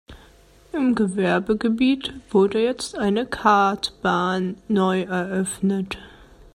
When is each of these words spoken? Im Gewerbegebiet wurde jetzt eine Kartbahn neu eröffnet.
Im 0.73 0.95
Gewerbegebiet 0.95 2.11
wurde 2.31 2.59
jetzt 2.59 2.97
eine 2.97 3.27
Kartbahn 3.27 4.57
neu 4.67 5.01
eröffnet. 5.03 5.99